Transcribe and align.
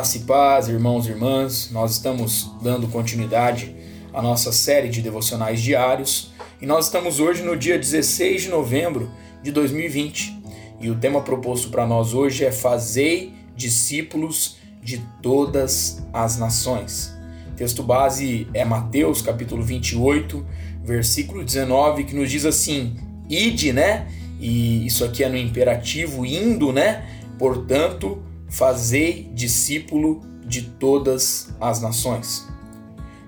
Graça 0.00 0.16
e 0.16 0.20
paz, 0.20 0.66
irmãos 0.66 1.06
e 1.06 1.10
irmãs. 1.10 1.68
Nós 1.70 1.90
estamos 1.90 2.50
dando 2.62 2.88
continuidade 2.88 3.76
à 4.14 4.22
nossa 4.22 4.50
série 4.50 4.88
de 4.88 5.02
devocionais 5.02 5.60
diários 5.60 6.32
e 6.58 6.64
nós 6.64 6.86
estamos 6.86 7.20
hoje 7.20 7.42
no 7.42 7.54
dia 7.54 7.78
16 7.78 8.44
de 8.44 8.48
novembro 8.48 9.10
de 9.42 9.52
2020. 9.52 10.42
E 10.80 10.88
o 10.88 10.94
tema 10.94 11.20
proposto 11.20 11.68
para 11.68 11.86
nós 11.86 12.14
hoje 12.14 12.46
é 12.46 12.50
Fazei 12.50 13.34
discípulos 13.54 14.56
de 14.82 15.04
todas 15.20 16.02
as 16.14 16.38
nações. 16.38 17.14
Texto 17.54 17.82
base 17.82 18.48
é 18.54 18.64
Mateus, 18.64 19.20
capítulo 19.20 19.62
28, 19.62 20.46
versículo 20.82 21.44
19, 21.44 22.04
que 22.04 22.16
nos 22.16 22.30
diz 22.30 22.46
assim: 22.46 22.96
Ide, 23.28 23.74
né? 23.74 24.08
E 24.40 24.86
isso 24.86 25.04
aqui 25.04 25.22
é 25.22 25.28
no 25.28 25.36
imperativo, 25.36 26.24
indo, 26.24 26.72
né? 26.72 27.04
Portanto, 27.38 28.29
fazei 28.50 29.30
discípulo 29.32 30.20
de 30.44 30.62
todas 30.62 31.54
as 31.60 31.80
nações. 31.80 32.46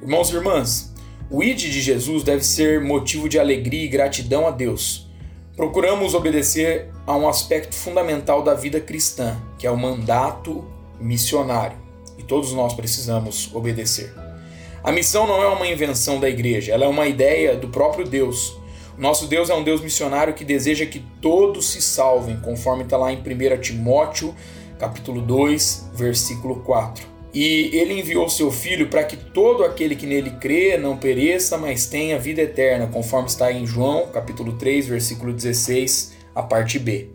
Irmãos 0.03 0.30
e 0.30 0.35
irmãs, 0.35 0.93
o 1.30 1.43
id 1.43 1.59
de 1.59 1.80
Jesus 1.80 2.25
deve 2.25 2.45
ser 2.45 2.80
motivo 2.80 3.29
de 3.29 3.39
alegria 3.39 3.85
e 3.85 3.89
gratidão 3.89 4.47
a 4.47 4.51
Deus. 4.51 5.09
Procuramos 5.57 6.13
obedecer 6.15 6.91
a 7.07 7.16
um 7.16 7.29
aspecto 7.29 7.75
fundamental 7.75 8.43
da 8.43 8.55
vida 8.55 8.80
cristã, 8.80 9.41
que 9.59 9.66
é 9.66 9.71
o 9.71 9.77
mandato 9.77 10.66
missionário, 11.01 11.79
e 12.19 12.23
todos 12.23 12.52
nós 12.52 12.75
precisamos 12.75 13.55
obedecer. 13.55 14.13
A 14.83 14.91
missão 14.91 15.27
não 15.27 15.41
é 15.41 15.47
uma 15.47 15.69
invenção 15.69 16.19
da 16.19 16.29
igreja, 16.29 16.73
ela 16.73 16.85
é 16.85 16.89
uma 16.89 17.07
ideia 17.07 17.57
do 17.57 17.69
próprio 17.69 18.05
Deus. 18.05 18.57
Nosso 18.99 19.27
Deus 19.27 19.49
é 19.49 19.55
um 19.55 19.63
Deus 19.63 19.80
missionário 19.80 20.35
que 20.35 20.45
deseja 20.45 20.85
que 20.85 21.05
todos 21.21 21.71
se 21.71 21.80
salvem, 21.80 22.41
conforme 22.41 22.83
está 22.83 22.96
lá 22.96 23.13
em 23.13 23.18
1 23.18 23.61
Timóteo 23.61 24.35
capítulo 24.83 25.23
2, 25.23 25.91
versículo 25.95 26.57
4. 26.57 27.07
E 27.33 27.71
ele 27.73 28.01
enviou 28.01 28.29
seu 28.29 28.51
filho 28.51 28.89
para 28.89 29.05
que 29.05 29.16
todo 29.16 29.63
aquele 29.63 29.95
que 29.95 30.07
nele 30.07 30.30
crê 30.41 30.77
não 30.77 30.97
pereça, 30.97 31.57
mas 31.57 31.87
tenha 31.87 32.19
vida 32.19 32.43
eterna, 32.43 32.89
conforme 32.89 33.29
está 33.29 33.52
em 33.52 33.65
João, 33.65 34.09
capítulo 34.09 34.55
3, 34.55 34.89
versículo 34.89 35.33
16, 35.33 36.15
a 36.35 36.43
parte 36.43 36.80
B. 36.80 37.11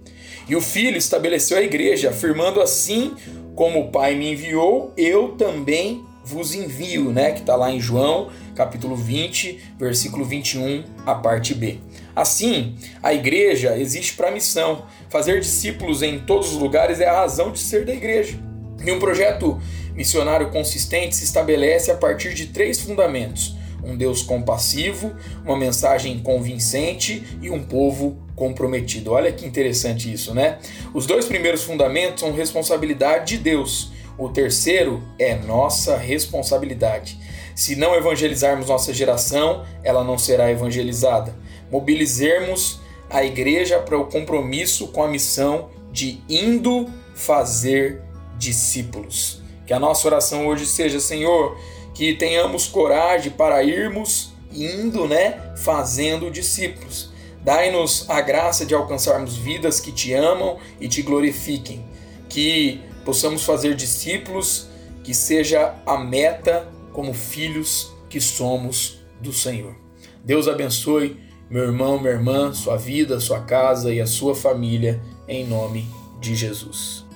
E 0.48 0.56
o 0.56 0.62
filho 0.62 0.98
estabeleceu 0.98 1.58
a 1.58 1.62
igreja, 1.62 2.12
afirmando 2.12 2.62
assim: 2.62 3.14
como 3.54 3.81
o 3.81 3.92
Pai 3.92 4.16
me 4.16 4.31
enviou, 4.31 4.94
eu 4.96 5.34
também 5.34 6.06
vos 6.28 6.53
envio, 6.53 7.14
né? 7.14 7.31
Que 7.31 7.39
está 7.39 7.56
lá 7.56 7.72
em 7.72 7.80
João, 7.80 8.30
capítulo 8.53 8.97
20, 8.97 9.75
versículo 9.80 10.25
21, 10.25 10.84
a 11.06 11.16
parte 11.16 11.56
B. 11.56 11.78
Assim, 12.14 12.75
a 13.02 13.14
igreja 13.14 13.78
existe 13.78 14.14
para 14.14 14.28
a 14.28 14.31
missão. 14.31 14.86
Fazer 15.09 15.39
discípulos 15.39 16.03
em 16.03 16.19
todos 16.19 16.52
os 16.52 16.59
lugares 16.59 17.00
é 17.00 17.08
a 17.08 17.22
razão 17.22 17.52
de 17.52 17.59
ser 17.59 17.86
da 17.86 17.94
igreja. 17.94 18.38
E 18.84 18.92
um 18.92 19.00
projeto 19.00 19.58
missionário 19.95 20.52
consistente 20.52 21.16
se 21.16 21.23
estabelece 21.23 21.92
a 21.92 21.95
partir 21.95 22.34
de 22.34 22.47
três 22.47 22.81
fundamentos: 22.81 23.56
um 23.81 23.95
Deus 23.95 24.22
compassivo, 24.22 25.16
uma 25.45 25.56
mensagem 25.56 26.19
convincente 26.19 27.23
e 27.41 27.50
um 27.50 27.64
povo 27.64 28.17
comprometido. 28.36 29.14
Olha 29.14 29.31
que 29.31 29.45
interessante 29.45 30.12
isso, 30.12 30.34
né? 30.34 30.58
Os 30.94 31.06
dois 31.06 31.25
primeiros 31.25 31.64
fundamentos 31.64 32.19
são 32.19 32.34
responsabilidade 32.34 33.38
de 33.38 33.44
Deus. 33.44 33.95
O 34.18 34.30
terceiro 34.30 35.04
é 35.20 35.36
nossa 35.36 35.96
responsabilidade. 35.96 37.20
Se 37.56 37.76
não 37.76 37.96
evangelizarmos 37.96 38.68
nossa 38.68 38.94
geração, 38.94 39.66
ela 39.84 40.04
não 40.04 40.18
será 40.18 40.52
evangelizada. 40.52 41.36
Mobilizemos 41.72 42.80
a 43.09 43.24
igreja 43.24 43.80
para 43.80 43.98
o 43.98 44.06
compromisso 44.06 44.88
com 44.88 45.04
a 45.04 45.08
missão 45.08 45.70
de 45.92 46.22
indo 46.28 46.88
fazer 47.16 48.02
discípulos. 48.38 49.41
Que 49.66 49.74
a 49.74 49.80
nossa 49.80 50.08
oração 50.08 50.47
hoje 50.47 50.66
seja, 50.66 51.00
Senhor, 51.00 51.58
que 51.94 52.14
tenhamos 52.14 52.68
coragem 52.68 53.31
para 53.31 53.64
irmos 53.64 54.31
indo, 54.52 55.08
né, 55.08 55.53
fazendo 55.58 56.31
discípulos. 56.31 57.12
Dai-nos 57.44 58.09
a 58.09 58.20
graça 58.22 58.66
de 58.66 58.74
alcançarmos 58.74 59.38
vidas 59.38 59.80
que 59.80 59.91
te 59.91 60.14
amam 60.14 60.58
e 60.80 60.88
te 60.88 61.02
glorifiquem. 61.02 61.86
Que 62.28 62.81
possamos 63.07 63.45
fazer 63.45 63.73
discípulos, 63.73 64.68
que 65.01 65.13
seja 65.13 65.73
a 65.85 65.97
meta 65.97 66.68
como 66.91 67.13
filhos 67.13 67.90
que 68.09 68.19
somos 68.19 69.00
do 69.22 69.31
Senhor. 69.31 69.78
Deus 70.25 70.45
abençoe 70.45 71.16
meu 71.50 71.63
irmão, 71.63 71.97
minha 71.97 72.12
irmã, 72.12 72.51
sua 72.53 72.75
vida, 72.75 73.17
sua 73.22 73.40
casa 73.40 73.94
e 73.94 74.01
a 74.01 74.06
sua 74.06 74.35
família, 74.35 75.01
em 75.25 75.47
nome 75.47 75.88
de 76.19 76.35
Jesus. 76.35 77.06